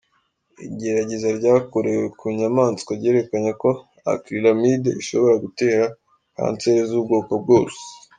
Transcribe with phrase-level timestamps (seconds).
[0.67, 3.69] Igerageza ryakorewe ku inyamaswa ryerekanye ko
[4.13, 5.85] acrylamide ishobora gutera
[6.35, 7.79] kanseri zubwoko bwose.